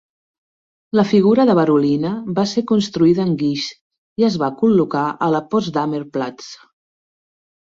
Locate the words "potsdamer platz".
5.53-6.53